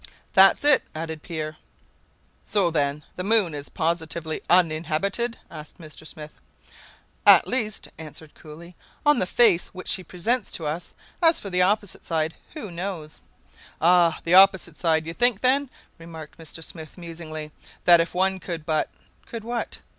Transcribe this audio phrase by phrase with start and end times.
[0.33, 1.57] "That's it," added Peer.
[2.43, 6.07] "So, then, the moon is positively uninhabited?" asked Mr.
[6.07, 6.41] Smith.
[7.23, 8.75] "At least," answered Cooley,
[9.05, 10.95] "on the face which she presents to us.
[11.21, 13.21] As for the opposite side, who knows?"
[13.79, 15.05] "Ah, the opposite side!
[15.05, 15.69] You think, then,"
[15.99, 16.63] remarked Mr.
[16.63, 17.51] Smith, musingly,
[17.85, 18.89] "that if one could but"
[19.27, 19.77] "Could what?"